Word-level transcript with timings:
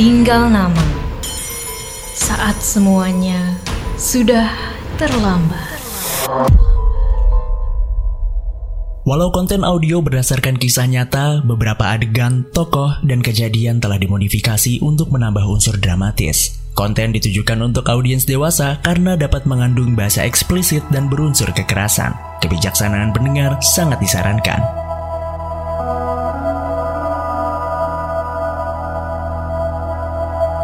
Tinggal 0.00 0.48
nama. 0.48 0.80
Saat 2.16 2.56
semuanya 2.64 3.60
sudah 4.00 4.48
terlambat. 4.96 5.76
Walau 9.04 9.28
konten 9.28 9.60
audio 9.60 10.00
berdasarkan 10.00 10.56
kisah 10.56 10.88
nyata, 10.88 11.44
beberapa 11.44 11.92
adegan, 11.92 12.48
tokoh, 12.48 12.96
dan 13.04 13.20
kejadian 13.20 13.84
telah 13.84 14.00
dimodifikasi 14.00 14.80
untuk 14.80 15.12
menambah 15.12 15.44
unsur 15.44 15.76
dramatis. 15.76 16.56
Konten 16.72 17.12
ditujukan 17.12 17.60
untuk 17.60 17.84
audiens 17.92 18.24
dewasa 18.24 18.80
karena 18.80 19.20
dapat 19.20 19.44
mengandung 19.44 19.92
bahasa 19.92 20.24
eksplisit 20.24 20.80
dan 20.88 21.12
berunsur 21.12 21.52
kekerasan. 21.52 22.16
Kebijaksanaan 22.40 23.12
pendengar 23.12 23.60
sangat 23.60 24.00
disarankan. 24.00 24.79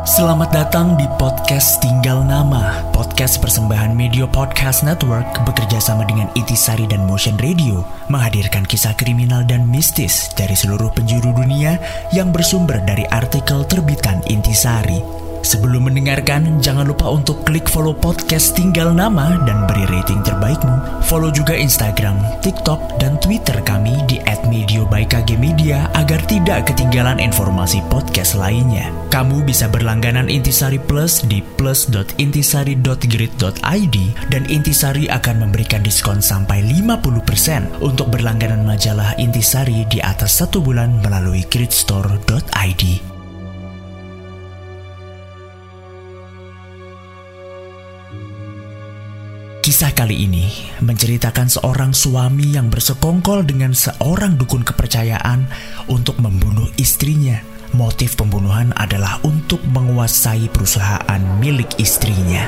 Selamat 0.07 0.55
datang 0.55 0.95
di 0.95 1.03
podcast 1.19 1.83
Tinggal 1.83 2.23
Nama, 2.23 2.95
podcast 2.95 3.43
persembahan 3.43 3.91
Media 3.91 4.23
Podcast 4.23 4.87
Network 4.87 5.27
bekerja 5.43 5.83
sama 5.83 6.07
dengan 6.07 6.31
Itisari 6.39 6.87
dan 6.87 7.11
Motion 7.11 7.35
Radio, 7.43 7.83
menghadirkan 8.07 8.63
kisah 8.63 8.95
kriminal 8.95 9.43
dan 9.43 9.67
mistis 9.67 10.31
dari 10.39 10.55
seluruh 10.55 10.95
penjuru 10.95 11.35
dunia 11.35 11.83
yang 12.15 12.31
bersumber 12.31 12.79
dari 12.87 13.03
artikel 13.11 13.67
terbitan 13.67 14.23
Intisari. 14.31 15.26
Sebelum 15.47 15.87
mendengarkan, 15.87 16.59
jangan 16.59 16.91
lupa 16.91 17.07
untuk 17.07 17.47
klik 17.47 17.71
follow 17.71 17.95
podcast 17.95 18.59
Tinggal 18.59 18.91
Nama 18.91 19.39
dan 19.47 19.63
beri 19.71 19.87
rating 19.95 20.19
terbaikmu. 20.27 21.07
Follow 21.07 21.31
juga 21.31 21.55
Instagram, 21.55 22.19
TikTok, 22.43 22.99
dan 22.99 23.15
Twitter 23.23 23.55
kami 23.63 23.95
di 24.11 24.19
@mediobaikagmedia 24.27 25.95
agar 25.95 26.19
tidak 26.27 26.67
ketinggalan 26.67 27.23
informasi 27.23 27.79
podcast 27.87 28.35
lainnya. 28.35 28.91
Kamu 29.15 29.47
bisa 29.47 29.71
berlangganan 29.71 30.27
Intisari 30.27 30.83
Plus 30.83 31.23
di 31.23 31.39
plus.intisari.grid.id 31.39 33.97
dan 34.27 34.43
Intisari 34.51 35.07
akan 35.07 35.47
memberikan 35.47 35.87
diskon 35.87 36.19
sampai 36.19 36.67
50% 36.67 37.87
untuk 37.87 38.11
berlangganan 38.11 38.67
majalah 38.67 39.15
Intisari 39.15 39.87
di 39.87 40.03
atas 40.03 40.43
satu 40.43 40.59
bulan 40.59 40.99
melalui 41.07 41.47
gridstore.id. 41.47 43.15
Kisah 49.67 49.91
kali 49.99 50.31
ini 50.31 50.47
menceritakan 50.79 51.51
seorang 51.51 51.91
suami 51.91 52.55
yang 52.55 52.71
bersekongkol 52.71 53.43
dengan 53.43 53.75
seorang 53.75 54.39
dukun 54.39 54.63
kepercayaan 54.63 55.43
untuk 55.91 56.23
membunuh 56.23 56.71
istrinya. 56.79 57.43
Motif 57.75 58.15
pembunuhan 58.15 58.71
adalah 58.79 59.19
untuk 59.27 59.59
menguasai 59.67 60.55
perusahaan 60.55 61.19
milik 61.43 61.83
istrinya. 61.83 62.47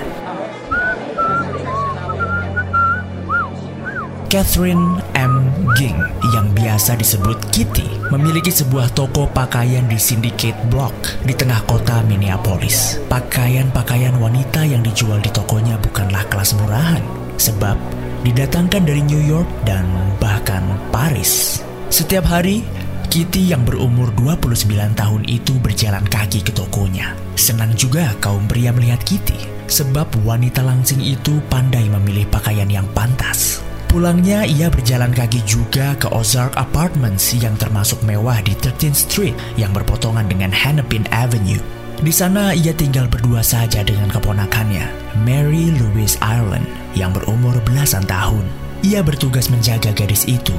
Catherine 4.29 5.01
M. 5.17 5.49
Ging 5.73 5.97
yang 6.37 6.53
biasa 6.53 7.01
disebut 7.01 7.49
Kitty 7.49 8.13
memiliki 8.13 8.53
sebuah 8.53 8.93
toko 8.93 9.25
pakaian 9.25 9.89
di 9.89 9.97
Syndicate 9.97 10.69
Block 10.69 10.93
di 11.25 11.33
tengah 11.33 11.65
kota 11.65 12.05
Minneapolis. 12.05 13.01
Pakaian-pakaian 13.09 14.13
wanita 14.21 14.69
yang 14.69 14.85
dijual 14.85 15.25
di 15.25 15.33
tokonya 15.33 15.81
bukanlah 15.81 16.29
kelas 16.29 16.53
murahan, 16.61 17.01
sebab 17.41 17.81
didatangkan 18.21 18.85
dari 18.85 19.01
New 19.01 19.25
York 19.25 19.49
dan 19.65 19.89
bahkan 20.21 20.61
Paris. 20.93 21.65
Setiap 21.89 22.29
hari, 22.29 22.69
Kitty 23.09 23.57
yang 23.57 23.65
berumur 23.65 24.13
29 24.13 24.69
tahun 24.93 25.25
itu 25.25 25.57
berjalan 25.57 26.05
kaki 26.05 26.45
ke 26.45 26.53
tokonya. 26.53 27.17
Senang 27.33 27.73
juga 27.73 28.13
kaum 28.21 28.45
pria 28.45 28.77
melihat 28.77 29.01
Kitty, 29.09 29.41
sebab 29.73 30.05
wanita 30.21 30.61
langsing 30.61 31.01
itu 31.01 31.41
pandai 31.49 31.89
memilih 31.89 32.29
pakaian 32.29 32.69
yang 32.69 32.85
pantas. 32.93 33.65
Pulangnya 33.89 34.45
ia 34.45 34.69
berjalan 34.69 35.17
kaki 35.17 35.49
juga 35.49 35.97
ke 35.97 36.13
Ozark 36.13 36.61
Apartments 36.61 37.33
yang 37.33 37.57
termasuk 37.57 37.97
mewah 38.05 38.37
di 38.45 38.53
13th 38.61 39.09
Street 39.09 39.37
yang 39.57 39.73
berpotongan 39.73 40.29
dengan 40.29 40.53
Hennepin 40.53 41.09
Avenue. 41.09 41.65
Di 41.97 42.13
sana 42.13 42.53
ia 42.53 42.77
tinggal 42.77 43.09
berdua 43.09 43.41
saja 43.41 43.81
dengan 43.81 44.13
keponakannya, 44.13 44.85
Mary 45.25 45.73
Louise 45.73 46.21
Ireland 46.21 46.69
yang 46.93 47.17
berumur 47.17 47.57
belasan 47.65 48.05
tahun. 48.05 48.45
Ia 48.85 49.01
bertugas 49.01 49.49
menjaga 49.49 49.97
gadis 49.97 50.29
itu. 50.29 50.55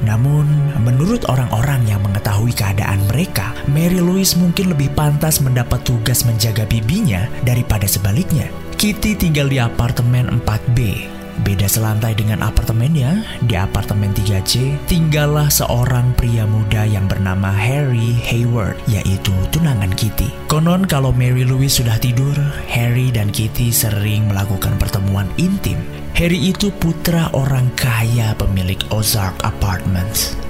Namun, 0.00 0.48
menurut 0.80 1.28
orang-orang 1.28 1.84
yang 1.84 2.00
mengetahui 2.00 2.56
keadaan 2.56 3.04
mereka, 3.12 3.52
Mary 3.68 4.00
Louise 4.00 4.40
mungkin 4.40 4.72
lebih 4.72 4.88
pantas 4.96 5.44
mendapat 5.44 5.84
tugas 5.84 6.24
menjaga 6.24 6.64
bibinya 6.64 7.28
daripada 7.44 7.84
sebaliknya. 7.84 8.48
Kitty 8.80 9.20
tinggal 9.20 9.52
di 9.52 9.60
apartemen 9.60 10.40
4B 10.40 11.19
Beda 11.40 11.64
selantai 11.64 12.12
dengan 12.12 12.44
apartemennya, 12.44 13.24
di 13.48 13.56
apartemen 13.56 14.12
3C 14.12 14.76
tinggallah 14.84 15.48
seorang 15.48 16.12
pria 16.12 16.44
muda 16.44 16.84
yang 16.84 17.08
bernama 17.08 17.48
Harry 17.48 18.20
Hayward, 18.28 18.76
yaitu 18.84 19.32
tunangan 19.48 19.96
Kitty. 19.96 20.28
Konon 20.52 20.84
kalau 20.84 21.16
Mary 21.16 21.48
Louise 21.48 21.80
sudah 21.80 21.96
tidur, 21.96 22.36
Harry 22.68 23.08
dan 23.08 23.32
Kitty 23.32 23.72
sering 23.72 24.28
melakukan 24.28 24.76
pertemuan 24.76 25.32
intim. 25.40 25.80
Harry 26.12 26.52
itu 26.52 26.68
putra 26.76 27.32
orang 27.32 27.72
kaya 27.72 28.36
pemilik 28.36 28.80
Ozark 28.92 29.40
Apartments. 29.40 30.49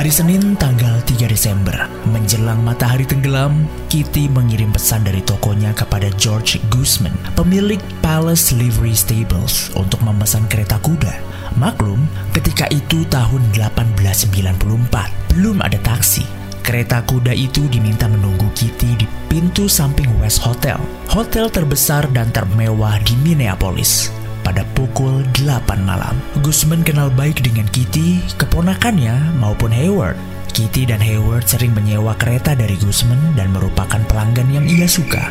Hari 0.00 0.08
Senin 0.08 0.56
tanggal 0.56 0.96
3 1.04 1.28
Desember, 1.28 1.76
menjelang 2.08 2.64
matahari 2.64 3.04
tenggelam, 3.04 3.68
Kitty 3.92 4.32
mengirim 4.32 4.72
pesan 4.72 5.04
dari 5.04 5.20
tokonya 5.20 5.76
kepada 5.76 6.08
George 6.16 6.56
Guzman, 6.72 7.12
pemilik 7.36 7.76
Palace 8.00 8.56
Livery 8.56 8.96
Stables, 8.96 9.68
untuk 9.76 10.00
memesan 10.00 10.48
kereta 10.48 10.80
kuda. 10.80 11.12
Maklum, 11.60 12.00
ketika 12.32 12.64
itu 12.72 13.04
tahun 13.12 13.44
1894, 13.52 15.36
belum 15.36 15.60
ada 15.60 15.76
taksi. 15.84 16.24
Kereta 16.64 17.04
kuda 17.04 17.36
itu 17.36 17.68
diminta 17.68 18.08
menunggu 18.08 18.48
Kitty 18.56 19.04
di 19.04 19.06
pintu 19.28 19.68
samping 19.68 20.08
West 20.16 20.40
Hotel, 20.40 20.80
hotel 21.12 21.52
terbesar 21.52 22.08
dan 22.16 22.32
termewah 22.32 22.96
di 23.04 23.20
Minneapolis 23.20 24.08
pada 24.50 24.66
pukul 24.74 25.22
8 25.38 25.86
malam. 25.86 26.18
Guzman 26.42 26.82
kenal 26.82 27.06
baik 27.14 27.38
dengan 27.38 27.70
Kitty, 27.70 28.18
keponakannya 28.34 29.38
maupun 29.38 29.70
Hayward. 29.70 30.18
Kitty 30.50 30.90
dan 30.90 30.98
Hayward 30.98 31.46
sering 31.46 31.70
menyewa 31.70 32.18
kereta 32.18 32.58
dari 32.58 32.74
Guzman 32.82 33.38
dan 33.38 33.54
merupakan 33.54 34.02
pelanggan 34.10 34.50
yang 34.50 34.66
ia 34.66 34.90
suka. 34.90 35.30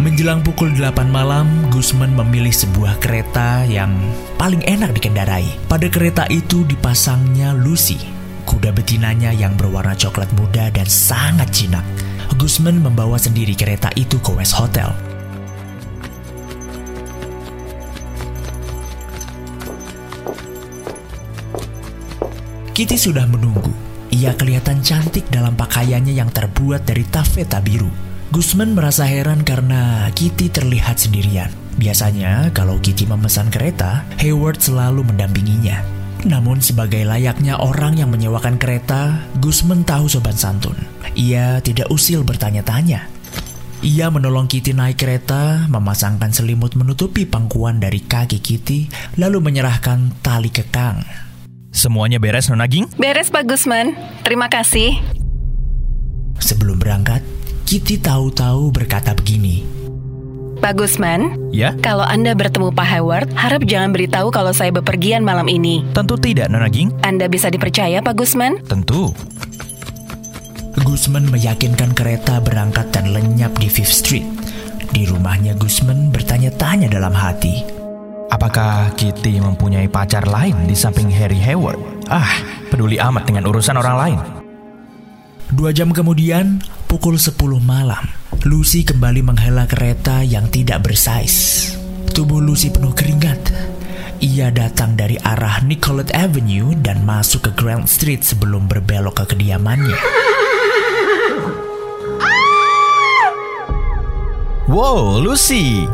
Menjelang 0.00 0.40
pukul 0.40 0.72
8 0.72 1.12
malam, 1.12 1.44
Guzman 1.68 2.16
memilih 2.16 2.56
sebuah 2.56 2.96
kereta 3.04 3.68
yang 3.68 3.92
paling 4.40 4.64
enak 4.64 4.96
dikendarai. 4.96 5.68
Pada 5.68 5.92
kereta 5.92 6.24
itu 6.32 6.64
dipasangnya 6.64 7.52
Lucy, 7.52 8.00
kuda 8.48 8.72
betinanya 8.72 9.28
yang 9.36 9.60
berwarna 9.60 9.92
coklat 9.92 10.32
muda 10.40 10.72
dan 10.72 10.88
sangat 10.88 11.52
jinak. 11.52 11.84
Guzman 12.40 12.80
membawa 12.80 13.20
sendiri 13.20 13.52
kereta 13.52 13.92
itu 13.92 14.16
ke 14.24 14.32
West 14.32 14.56
Hotel. 14.56 15.17
Kitty 22.78 22.94
sudah 22.94 23.26
menunggu. 23.26 23.74
Ia 24.14 24.38
kelihatan 24.38 24.86
cantik 24.86 25.26
dalam 25.34 25.58
pakaiannya 25.58 26.14
yang 26.14 26.30
terbuat 26.30 26.86
dari 26.86 27.02
tafeta 27.10 27.58
biru. 27.58 27.90
Guzman 28.30 28.78
merasa 28.78 29.02
heran 29.02 29.42
karena 29.42 30.06
Kitty 30.14 30.46
terlihat 30.46 30.94
sendirian. 30.94 31.50
Biasanya 31.74 32.54
kalau 32.54 32.78
Kitty 32.78 33.02
memesan 33.10 33.50
kereta, 33.50 34.06
Hayward 34.22 34.62
selalu 34.62 35.02
mendampinginya. 35.10 35.82
Namun 36.22 36.62
sebagai 36.62 37.02
layaknya 37.02 37.58
orang 37.58 37.98
yang 37.98 38.14
menyewakan 38.14 38.62
kereta, 38.62 39.26
Guzman 39.42 39.82
tahu 39.82 40.06
sobat 40.06 40.38
santun. 40.38 40.78
Ia 41.18 41.58
tidak 41.58 41.90
usil 41.90 42.22
bertanya-tanya. 42.22 43.10
Ia 43.82 44.06
menolong 44.06 44.46
Kitty 44.46 44.70
naik 44.70 45.02
kereta, 45.02 45.66
memasangkan 45.66 46.30
selimut 46.30 46.78
menutupi 46.78 47.26
pangkuan 47.26 47.82
dari 47.82 48.06
kaki 48.06 48.38
Kitty, 48.38 48.86
lalu 49.18 49.42
menyerahkan 49.42 50.22
tali 50.22 50.54
kekang 50.54 51.26
Semuanya 51.78 52.18
beres, 52.18 52.50
Nona 52.50 52.66
Ging? 52.66 52.90
Beres, 52.98 53.30
Pak 53.30 53.46
Gusman. 53.46 53.94
Terima 54.26 54.50
kasih. 54.50 54.98
Sebelum 56.42 56.82
berangkat, 56.82 57.22
Kitty 57.70 58.02
tahu-tahu 58.02 58.74
berkata 58.74 59.14
begini. 59.14 59.62
Pak 60.58 60.74
Gusman, 60.74 61.38
Ya? 61.54 61.78
kalau 61.78 62.02
Anda 62.02 62.34
bertemu 62.34 62.74
Pak 62.74 62.82
Howard, 62.98 63.30
harap 63.38 63.62
jangan 63.62 63.94
beritahu 63.94 64.34
kalau 64.34 64.50
saya 64.50 64.74
bepergian 64.74 65.22
malam 65.22 65.46
ini. 65.46 65.86
Tentu 65.94 66.18
tidak, 66.18 66.50
Nona 66.50 66.66
Ging. 66.66 66.90
Anda 67.06 67.30
bisa 67.30 67.46
dipercaya, 67.46 68.02
Pak 68.02 68.18
Gusman? 68.18 68.58
Tentu. 68.66 69.14
Guzman 70.82 71.30
meyakinkan 71.30 71.94
kereta 71.94 72.42
berangkat 72.42 72.90
dan 72.90 73.14
lenyap 73.14 73.54
di 73.54 73.70
Fifth 73.70 74.02
Street. 74.02 74.26
Di 74.90 75.06
rumahnya 75.06 75.54
Guzman 75.54 76.10
bertanya-tanya 76.10 76.90
dalam 76.90 77.14
hati. 77.14 77.77
Apakah 78.38 78.94
Kitty 78.94 79.42
mempunyai 79.42 79.90
pacar 79.90 80.22
lain 80.22 80.70
di 80.70 80.78
samping 80.78 81.10
Harry 81.10 81.42
Hayward? 81.42 82.06
Ah, 82.06 82.38
peduli 82.70 82.94
amat 82.94 83.26
dengan 83.26 83.50
urusan 83.50 83.74
orang 83.74 83.96
lain. 83.98 84.20
Dua 85.50 85.74
jam 85.74 85.90
kemudian, 85.90 86.62
pukul 86.86 87.18
10 87.18 87.34
malam, 87.58 88.06
Lucy 88.46 88.86
kembali 88.86 89.26
menghela 89.26 89.66
kereta 89.66 90.22
yang 90.22 90.46
tidak 90.54 90.86
bersaiz. 90.86 91.74
Tubuh 92.14 92.38
Lucy 92.38 92.70
penuh 92.70 92.94
keringat. 92.94 93.42
Ia 94.22 94.54
datang 94.54 94.94
dari 94.94 95.18
arah 95.18 95.58
Nicollet 95.66 96.14
Avenue 96.14 96.78
dan 96.78 97.02
masuk 97.02 97.50
ke 97.50 97.58
Grand 97.58 97.90
Street 97.90 98.22
sebelum 98.22 98.70
berbelok 98.70 99.18
ke 99.18 99.34
kediamannya. 99.34 99.98
Wow, 104.70 105.26
Lucy! 105.26 105.90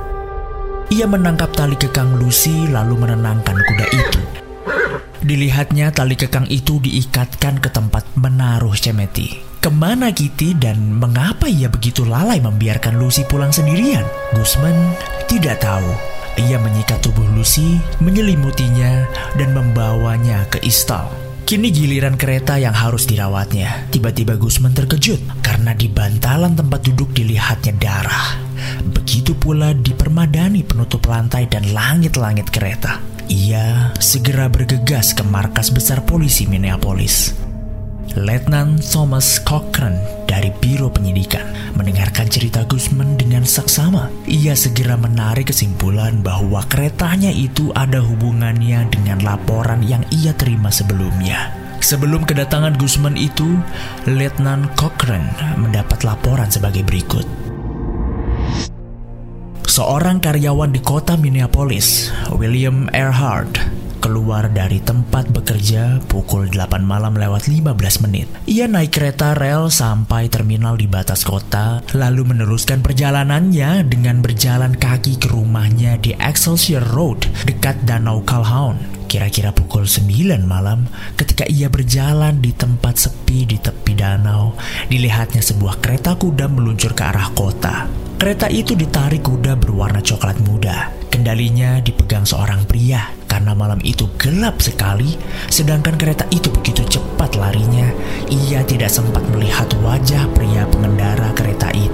Ia 0.94 1.10
menangkap 1.10 1.50
tali 1.50 1.74
kekang 1.74 2.22
Lucy 2.22 2.70
lalu 2.70 2.94
menenangkan 2.94 3.58
kuda 3.58 3.86
itu. 3.90 4.20
Dilihatnya 5.26 5.90
tali 5.90 6.14
kekang 6.14 6.46
itu 6.46 6.78
diikatkan 6.78 7.58
ke 7.58 7.66
tempat 7.66 8.06
menaruh 8.14 8.78
cemeti. 8.78 9.42
Ke 9.58 9.74
mana 9.74 10.14
Kitty 10.14 10.54
dan 10.54 10.94
mengapa 10.94 11.50
ia 11.50 11.66
begitu 11.66 12.06
lalai 12.06 12.38
membiarkan 12.38 12.94
Lucy 12.94 13.26
pulang 13.26 13.50
sendirian? 13.50 14.06
Gusman 14.38 14.94
tidak 15.26 15.66
tahu. 15.66 15.90
Ia 16.38 16.62
menyikat 16.62 17.02
tubuh 17.02 17.26
Lucy, 17.34 17.82
menyelimutinya, 17.98 19.10
dan 19.34 19.50
membawanya 19.50 20.46
ke 20.46 20.62
istal. 20.62 21.10
Kini 21.42 21.74
giliran 21.74 22.14
kereta 22.14 22.54
yang 22.54 22.70
harus 22.72 23.02
dirawatnya. 23.10 23.90
Tiba-tiba 23.90 24.38
Gusman 24.38 24.70
terkejut 24.70 25.42
karena 25.42 25.74
di 25.74 25.90
bantalan 25.90 26.54
tempat 26.54 26.86
duduk 26.86 27.10
dilihatnya 27.10 27.74
darah. 27.82 28.43
Begitu 28.84 29.36
pula 29.36 29.72
di 29.72 29.92
permadani 29.92 30.64
penutup 30.64 31.06
lantai 31.08 31.46
dan 31.46 31.68
langit-langit 31.72 32.48
kereta. 32.48 33.00
Ia 33.30 33.94
segera 33.96 34.52
bergegas 34.52 35.16
ke 35.16 35.24
markas 35.24 35.72
besar 35.72 36.04
polisi 36.04 36.44
Minneapolis. 36.44 37.32
Letnan 38.14 38.78
Thomas 38.78 39.42
Cochran 39.42 39.98
dari 40.30 40.54
Biro 40.62 40.86
Penyidikan 40.86 41.74
mendengarkan 41.74 42.30
cerita 42.30 42.62
Guzman 42.62 43.18
dengan 43.18 43.42
saksama. 43.42 44.06
Ia 44.30 44.54
segera 44.54 44.94
menarik 44.94 45.50
kesimpulan 45.50 46.22
bahwa 46.22 46.62
keretanya 46.70 47.34
itu 47.34 47.74
ada 47.74 47.98
hubungannya 47.98 48.86
dengan 48.86 49.18
laporan 49.26 49.82
yang 49.82 50.06
ia 50.14 50.30
terima 50.30 50.70
sebelumnya. 50.70 51.50
Sebelum 51.82 52.24
kedatangan 52.24 52.78
Guzman 52.78 53.18
itu, 53.18 53.60
Letnan 54.08 54.72
Cochran 54.78 55.28
mendapat 55.58 56.06
laporan 56.06 56.48
sebagai 56.48 56.80
berikut. 56.86 57.43
Seorang 59.74 60.22
karyawan 60.22 60.70
di 60.70 60.78
kota 60.78 61.18
Minneapolis, 61.18 62.06
William 62.30 62.86
Earhart, 62.94 63.58
keluar 63.98 64.46
dari 64.46 64.78
tempat 64.78 65.34
bekerja 65.34 65.98
pukul 66.06 66.46
8 66.46 66.78
malam 66.86 67.18
lewat 67.18 67.50
15 67.50 68.06
menit. 68.06 68.30
Ia 68.46 68.70
naik 68.70 68.94
kereta 68.94 69.34
rel 69.34 69.74
sampai 69.74 70.30
terminal 70.30 70.78
di 70.78 70.86
batas 70.86 71.26
kota, 71.26 71.82
lalu 71.90 72.22
meneruskan 72.22 72.86
perjalanannya 72.86 73.82
dengan 73.90 74.22
berjalan 74.22 74.78
kaki 74.78 75.18
ke 75.18 75.26
rumahnya 75.26 75.98
di 75.98 76.14
Excelsior 76.22 76.86
Road 76.94 77.26
dekat 77.42 77.74
Danau 77.82 78.22
Calhoun. 78.22 78.93
Kira-kira 79.14 79.54
pukul 79.54 79.86
9 79.86 80.42
malam, 80.42 80.90
ketika 81.14 81.46
ia 81.46 81.70
berjalan 81.70 82.42
di 82.42 82.50
tempat 82.50 82.98
sepi 82.98 83.46
di 83.46 83.62
tepi 83.62 83.94
danau, 83.94 84.58
dilihatnya 84.90 85.38
sebuah 85.38 85.78
kereta 85.78 86.18
kuda 86.18 86.50
meluncur 86.50 86.98
ke 86.98 87.14
arah 87.14 87.30
kota. 87.30 87.86
Kereta 88.18 88.50
itu 88.50 88.74
ditarik 88.74 89.22
kuda 89.22 89.54
berwarna 89.54 90.02
coklat 90.02 90.34
muda. 90.42 90.90
Kendalinya 91.14 91.78
dipegang 91.78 92.26
seorang 92.26 92.66
pria 92.66 93.14
karena 93.30 93.54
malam 93.54 93.78
itu 93.86 94.10
gelap 94.18 94.58
sekali, 94.58 95.14
sedangkan 95.46 95.94
kereta 95.94 96.26
itu 96.34 96.50
begitu 96.50 96.82
cepat 96.82 97.38
larinya, 97.38 97.94
ia 98.26 98.66
tidak 98.66 98.90
sempat 98.90 99.22
melihat 99.30 99.70
wajah 99.78 100.26
pria 100.34 100.66
pengendara 100.74 101.30
kereta 101.38 101.70
itu. 101.70 101.93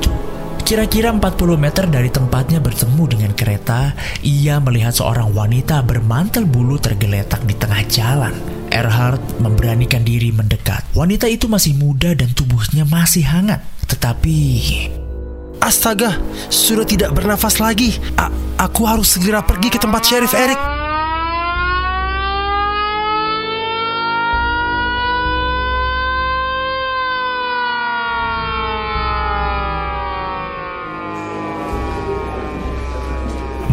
Kira-kira 0.70 1.10
40 1.10 1.58
meter 1.58 1.82
dari 1.90 2.14
tempatnya 2.14 2.62
bertemu 2.62 3.02
dengan 3.10 3.34
kereta, 3.34 3.90
ia 4.22 4.62
melihat 4.62 4.94
seorang 4.94 5.34
wanita 5.34 5.82
bermantel 5.82 6.46
bulu 6.46 6.78
tergeletak 6.78 7.42
di 7.42 7.58
tengah 7.58 7.82
jalan. 7.90 8.30
Erhard 8.70 9.18
memberanikan 9.42 10.06
diri 10.06 10.30
mendekat. 10.30 10.86
Wanita 10.94 11.26
itu 11.26 11.50
masih 11.50 11.74
muda 11.74 12.14
dan 12.14 12.30
tubuhnya 12.30 12.86
masih 12.86 13.26
hangat. 13.26 13.66
Tetapi 13.90 14.38
Astaga, 15.58 16.22
sudah 16.46 16.86
tidak 16.86 17.18
bernafas 17.18 17.58
lagi. 17.58 17.98
A 18.14 18.30
aku 18.54 18.86
harus 18.86 19.18
segera 19.18 19.42
pergi 19.42 19.74
ke 19.74 19.78
tempat 19.82 20.06
Sheriff 20.06 20.38
Eric. 20.38 20.79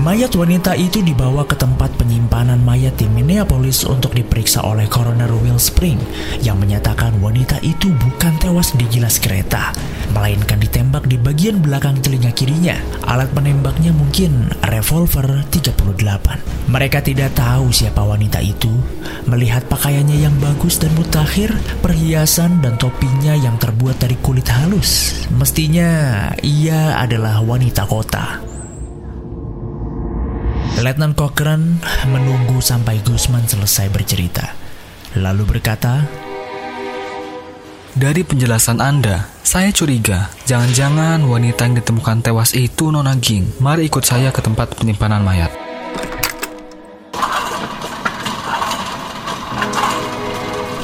Mayat 0.08 0.40
wanita 0.40 0.72
itu 0.80 1.04
dibawa 1.04 1.44
ke 1.44 1.60
tempat 1.60 1.92
penyimpanan 2.00 2.64
mayat 2.64 2.96
di 2.96 3.12
Minneapolis 3.12 3.84
untuk 3.84 4.16
diperiksa 4.16 4.64
oleh 4.64 4.88
Coroner 4.88 5.28
Will 5.28 5.60
Spring 5.60 6.00
yang 6.40 6.64
menyatakan 6.64 7.20
wanita 7.20 7.60
itu 7.60 7.92
bukan 7.92 8.40
tewas 8.40 8.72
di 8.80 8.88
gilas 8.88 9.20
kereta, 9.20 9.76
melainkan 10.16 10.64
ditembak 10.64 11.12
di 11.12 11.20
bagian 11.20 11.60
belakang 11.60 12.00
telinga 12.00 12.32
kirinya. 12.32 12.80
Alat 13.04 13.36
penembaknya 13.36 13.92
mungkin 13.92 14.48
revolver 14.72 15.44
38. 15.52 15.76
Mereka 16.72 17.04
tidak 17.04 17.36
tahu 17.36 17.76
siapa 17.76 18.00
wanita 18.00 18.40
itu, 18.40 18.72
melihat 19.28 19.68
pakaiannya 19.68 20.24
yang 20.24 20.40
bagus 20.40 20.80
dan 20.80 20.96
mutakhir, 20.96 21.52
perhiasan 21.84 22.64
dan 22.64 22.80
topinya 22.80 23.36
yang 23.36 23.60
terbuat 23.60 24.00
dari 24.00 24.16
kulit 24.24 24.48
halus. 24.48 25.28
Mestinya 25.36 26.32
ia 26.40 26.96
adalah 26.96 27.44
wanita 27.44 27.84
kota. 27.84 28.57
Letnan 30.78 31.18
Cochran 31.18 31.82
menunggu 32.06 32.62
sampai 32.62 33.02
Gusman 33.02 33.50
selesai 33.50 33.90
bercerita, 33.90 34.54
lalu 35.18 35.58
berkata, 35.58 36.06
Dari 37.98 38.22
penjelasan 38.22 38.78
Anda, 38.78 39.26
saya 39.42 39.74
curiga 39.74 40.30
jangan-jangan 40.46 41.26
wanita 41.26 41.66
yang 41.66 41.82
ditemukan 41.82 42.22
tewas 42.22 42.54
itu 42.54 42.94
Nona 42.94 43.18
Ging. 43.18 43.58
Mari 43.58 43.90
ikut 43.90 44.06
saya 44.06 44.30
ke 44.30 44.38
tempat 44.38 44.78
penyimpanan 44.78 45.26
mayat. 45.26 45.50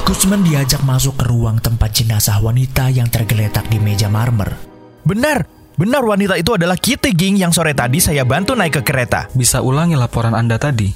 Gusman 0.09 0.41
diajak 0.41 0.81
masuk 0.81 1.21
ke 1.21 1.29
ruang 1.29 1.62
tempat 1.62 1.93
jenazah 1.93 2.41
wanita 2.41 2.89
yang 2.89 3.13
tergeletak 3.13 3.69
di 3.69 3.77
meja 3.77 4.09
marmer. 4.09 4.57
Benar, 5.05 5.45
benar 5.75 6.05
wanita 6.05 6.37
itu 6.37 6.53
adalah 6.53 6.77
Kitty 6.77 7.13
Ging 7.13 7.35
yang 7.37 7.51
sore 7.53 7.73
tadi 7.73 8.01
saya 8.01 8.23
bantu 8.23 8.53
naik 8.53 8.79
ke 8.79 8.81
kereta. 8.85 9.29
Bisa 9.33 9.59
ulangi 9.59 9.97
laporan 9.97 10.37
Anda 10.37 10.61
tadi? 10.61 10.89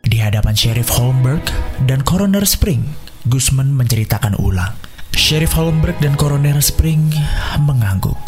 Di 0.00 0.16
hadapan 0.16 0.56
Sheriff 0.56 0.88
Holmberg 0.96 1.44
dan 1.84 2.00
Coroner 2.00 2.42
Spring, 2.48 2.80
Gusman 3.28 3.76
menceritakan 3.76 4.40
ulang. 4.40 4.72
Sheriff 5.12 5.52
Holmberg 5.58 6.00
dan 6.00 6.16
Coroner 6.16 6.56
Spring 6.64 7.12
mengangguk. 7.60 8.18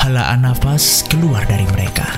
Helaan 0.00 0.48
nafas 0.48 1.04
keluar 1.06 1.44
dari 1.44 1.68
mereka. 1.70 2.08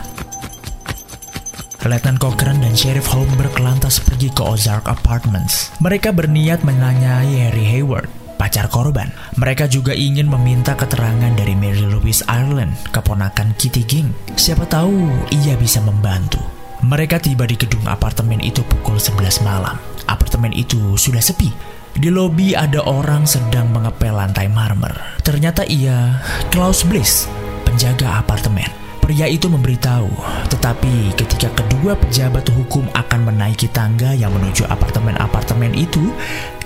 Letnan 1.83 2.15
Cochran 2.15 2.63
dan 2.63 2.79
Sheriff 2.79 3.11
Holmberg 3.11 3.59
lantas 3.59 3.99
pergi 3.99 4.31
ke 4.31 4.39
Ozark 4.39 4.87
Apartments. 4.87 5.75
Mereka 5.83 6.15
berniat 6.15 6.63
menanyai 6.63 7.43
Harry 7.43 7.67
Hayward, 7.67 8.07
pacar 8.43 8.67
korban. 8.67 9.07
Mereka 9.39 9.71
juga 9.71 9.95
ingin 9.95 10.27
meminta 10.27 10.75
keterangan 10.75 11.31
dari 11.39 11.55
Mary 11.55 11.87
Louise 11.87 12.27
Ireland, 12.27 12.75
keponakan 12.91 13.55
Kitty 13.55 13.87
Ging. 13.87 14.11
Siapa 14.35 14.67
tahu 14.67 15.07
ia 15.31 15.55
bisa 15.55 15.79
membantu. 15.79 16.43
Mereka 16.83 17.23
tiba 17.23 17.47
di 17.47 17.55
gedung 17.55 17.87
apartemen 17.87 18.43
itu 18.43 18.67
pukul 18.67 18.99
11 18.99 19.47
malam. 19.47 19.79
Apartemen 20.11 20.51
itu 20.51 20.99
sudah 20.99 21.23
sepi. 21.23 21.55
Di 21.95 22.11
lobi 22.11 22.59
ada 22.59 22.83
orang 22.83 23.31
sedang 23.31 23.71
mengepel 23.71 24.11
lantai 24.11 24.51
marmer. 24.51 24.91
Ternyata 25.23 25.63
ia 25.63 26.19
Klaus 26.51 26.83
Bliss, 26.83 27.31
penjaga 27.63 28.19
apartemen. 28.19 28.67
Pria 28.99 29.31
itu 29.31 29.47
memberitahu, 29.47 30.11
tetapi 30.51 31.15
ketika 31.15 31.51
kedua 31.55 31.99
pejabat 31.99 32.47
hukum 32.55 32.87
akan 32.95 33.35
menaiki 33.35 33.67
tangga 33.71 34.15
yang 34.15 34.31
menuju 34.31 34.63
apartemen-apartemen 34.71 35.75
itu, 35.75 36.15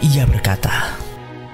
ia 0.04 0.28
berkata, 0.28 1.00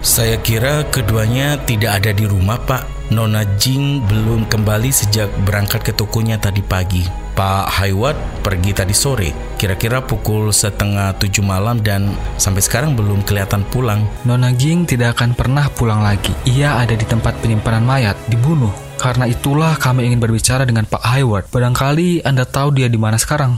Saya 0.03 0.35
kira 0.43 0.83
keduanya 0.91 1.63
tidak 1.63 2.03
ada 2.03 2.11
di 2.11 2.27
rumah, 2.27 2.59
Pak. 2.59 3.15
Nona 3.15 3.47
Jing 3.55 4.03
belum 4.11 4.51
kembali 4.51 4.91
sejak 4.91 5.31
berangkat 5.47 5.87
ke 5.87 5.95
tokonya 5.95 6.43
tadi 6.43 6.59
pagi. 6.59 7.07
Pak 7.39 7.71
Hayward 7.79 8.19
pergi 8.43 8.75
tadi 8.75 8.91
sore, 8.91 9.31
kira-kira 9.63 10.03
pukul 10.03 10.51
setengah 10.51 11.15
tujuh 11.23 11.47
malam 11.47 11.79
dan 11.87 12.11
sampai 12.35 12.67
sekarang 12.67 12.99
belum 12.99 13.23
kelihatan 13.23 13.63
pulang. 13.71 14.03
Nona 14.27 14.51
Ging 14.51 14.91
tidak 14.91 15.23
akan 15.23 15.39
pernah 15.39 15.71
pulang 15.71 16.03
lagi. 16.03 16.35
Ia 16.51 16.83
ada 16.83 16.99
di 16.99 17.07
tempat 17.07 17.39
penyimpanan 17.39 17.87
mayat, 17.87 18.19
dibunuh. 18.27 18.75
Karena 18.99 19.31
itulah 19.31 19.79
kami 19.79 20.11
ingin 20.11 20.19
berbicara 20.19 20.67
dengan 20.67 20.83
Pak 20.83 21.07
Hayward. 21.15 21.47
Barangkali 21.55 22.27
Anda 22.27 22.43
tahu 22.43 22.75
dia 22.75 22.91
di 22.91 22.99
mana 22.99 23.23
sekarang. 23.23 23.55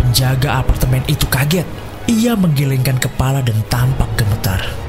penjaga 0.00 0.64
apartemen 0.64 1.04
itu 1.12 1.28
kaget. 1.28 1.68
Ia 2.08 2.32
menggelengkan 2.32 2.96
kepala 2.96 3.44
dan 3.44 3.60
tampak 3.68 4.08
gemetar. 4.16 4.87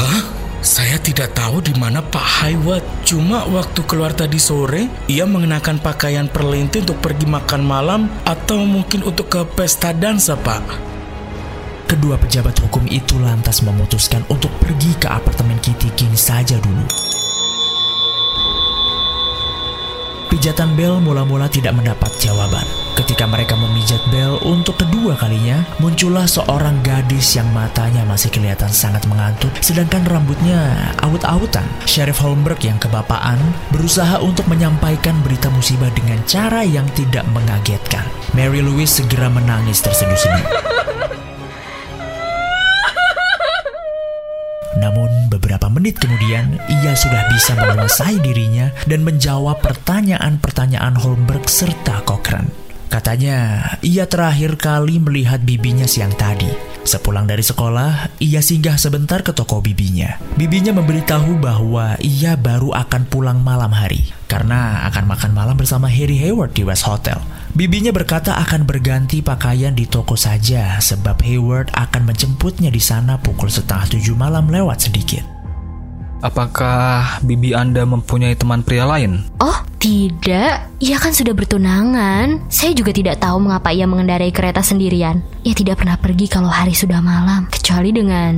Hah? 0.00 0.24
Saya 0.60 0.96
tidak 1.00 1.36
tahu 1.36 1.60
di 1.60 1.72
mana 1.76 2.00
Pak 2.00 2.44
Hayward. 2.44 2.84
Cuma 3.04 3.44
waktu 3.48 3.80
keluar 3.84 4.12
tadi 4.12 4.36
sore, 4.36 4.88
ia 5.08 5.24
mengenakan 5.28 5.80
pakaian 5.80 6.28
perlinti 6.28 6.84
untuk 6.84 7.00
pergi 7.00 7.24
makan 7.28 7.62
malam 7.64 8.08
atau 8.24 8.64
mungkin 8.64 9.04
untuk 9.04 9.28
ke 9.28 9.40
pesta 9.56 9.92
dansa, 9.92 10.36
Pak. 10.36 10.88
Kedua 11.88 12.16
pejabat 12.16 12.60
hukum 12.64 12.88
itu 12.88 13.16
lantas 13.20 13.60
memutuskan 13.60 14.24
untuk 14.28 14.52
pergi 14.60 14.96
ke 15.00 15.08
apartemen 15.08 15.60
Kitty 15.60 15.92
King 15.96 16.16
saja 16.16 16.56
dulu. 16.60 17.09
Pijatan 20.30 20.78
bel 20.78 21.02
mula-mula 21.02 21.50
tidak 21.50 21.74
mendapat 21.74 22.14
jawaban. 22.22 22.62
Ketika 22.94 23.26
mereka 23.26 23.58
memijat 23.58 23.98
bel 24.14 24.38
untuk 24.46 24.78
kedua 24.78 25.18
kalinya, 25.18 25.66
muncullah 25.82 26.22
seorang 26.30 26.78
gadis 26.86 27.34
yang 27.34 27.50
matanya 27.50 28.06
masih 28.06 28.30
kelihatan 28.30 28.70
sangat 28.70 29.02
mengantuk, 29.10 29.50
sedangkan 29.58 30.06
rambutnya 30.06 30.94
aut-autan. 31.02 31.66
Sheriff 31.82 32.22
Holmberg 32.22 32.62
yang 32.62 32.78
kebapaan 32.78 33.42
berusaha 33.74 34.22
untuk 34.22 34.46
menyampaikan 34.46 35.18
berita 35.26 35.50
musibah 35.50 35.90
dengan 35.98 36.22
cara 36.30 36.62
yang 36.62 36.86
tidak 36.94 37.26
mengagetkan. 37.34 38.06
Mary 38.30 38.62
Louise 38.62 39.02
segera 39.02 39.26
menangis 39.26 39.82
terseduh-seduh. 39.82 40.46
Beberapa 45.50 45.66
menit 45.66 45.98
kemudian 45.98 46.62
ia 46.70 46.94
sudah 46.94 47.26
bisa 47.26 47.58
menguasai 47.58 48.22
dirinya 48.22 48.70
dan 48.86 49.02
menjawab 49.02 49.58
pertanyaan-pertanyaan 49.58 50.94
Holmberg 50.94 51.50
serta 51.50 52.06
Cochrane. 52.06 52.54
Katanya, 52.86 53.66
ia 53.82 54.06
terakhir 54.06 54.54
kali 54.54 55.02
melihat 55.02 55.42
bibinya 55.42 55.90
siang 55.90 56.14
tadi. 56.14 56.46
Sepulang 56.86 57.26
dari 57.26 57.42
sekolah, 57.42 58.22
ia 58.22 58.38
singgah 58.38 58.78
sebentar 58.78 59.26
ke 59.26 59.34
toko 59.34 59.58
bibinya. 59.58 60.22
Bibinya 60.38 60.70
memberitahu 60.70 61.42
bahwa 61.42 61.98
ia 61.98 62.38
baru 62.38 62.70
akan 62.70 63.10
pulang 63.10 63.42
malam 63.42 63.74
hari 63.74 64.06
karena 64.30 64.86
akan 64.86 65.10
makan 65.10 65.34
malam 65.34 65.58
bersama 65.58 65.90
Harry 65.90 66.14
Hayward 66.22 66.54
di 66.54 66.62
West 66.62 66.86
Hotel. 66.86 67.18
Bibinya 67.58 67.90
berkata 67.90 68.38
akan 68.38 68.70
berganti 68.70 69.18
pakaian 69.18 69.74
di 69.74 69.90
toko 69.90 70.14
saja 70.14 70.78
sebab 70.78 71.18
Hayward 71.26 71.74
akan 71.74 72.06
menjemputnya 72.06 72.70
di 72.70 72.78
sana 72.78 73.18
pukul 73.18 73.50
setengah 73.50 73.98
tujuh 73.98 74.14
malam 74.14 74.46
lewat 74.46 74.86
sedikit. 74.86 75.39
Apakah 76.20 77.20
bibi 77.24 77.56
Anda 77.56 77.88
mempunyai 77.88 78.36
teman 78.36 78.60
pria 78.60 78.84
lain? 78.84 79.24
Oh, 79.40 79.56
tidak. 79.80 80.68
Ia 80.76 80.96
kan 81.00 81.16
sudah 81.16 81.32
bertunangan. 81.32 82.44
Saya 82.52 82.76
juga 82.76 82.92
tidak 82.92 83.24
tahu 83.24 83.40
mengapa 83.40 83.72
ia 83.72 83.88
mengendarai 83.88 84.28
kereta 84.28 84.60
sendirian. 84.60 85.24
Ia 85.48 85.56
tidak 85.56 85.80
pernah 85.80 85.96
pergi 85.96 86.28
kalau 86.28 86.52
hari 86.52 86.76
sudah 86.76 87.00
malam, 87.00 87.48
kecuali 87.48 87.88
dengan 87.88 88.34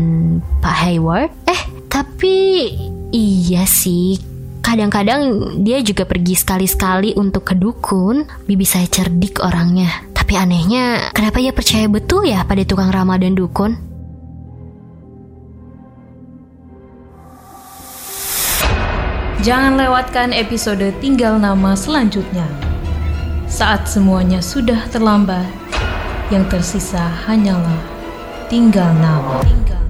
Pak 0.62 0.76
Hayward. 0.86 1.30
Eh, 1.50 1.62
tapi 1.90 2.70
iya 3.10 3.66
sih. 3.66 4.14
Kadang-kadang 4.62 5.20
dia 5.66 5.82
juga 5.82 6.06
pergi 6.06 6.38
sekali-sekali 6.38 7.18
untuk 7.18 7.50
ke 7.50 7.58
dukun. 7.58 8.46
Bibi 8.46 8.62
saya 8.62 8.86
cerdik 8.86 9.42
orangnya. 9.42 9.90
Tapi 10.14 10.38
anehnya, 10.38 11.10
kenapa 11.10 11.42
ia 11.42 11.50
percaya 11.50 11.90
betul 11.90 12.30
ya 12.30 12.46
pada 12.46 12.62
tukang 12.62 12.94
ramal 12.94 13.18
dan 13.18 13.34
dukun? 13.34 13.91
Jangan 19.42 19.74
lewatkan 19.74 20.30
episode 20.30 20.94
Tinggal 21.02 21.34
Nama 21.34 21.74
selanjutnya. 21.74 22.46
Saat 23.50 23.90
semuanya 23.90 24.38
sudah 24.38 24.86
terlambat, 24.86 25.50
yang 26.30 26.46
tersisa 26.46 27.10
hanyalah 27.26 27.82
tinggal 28.46 28.86
nama. 29.02 29.42
Tinggal 29.42 29.81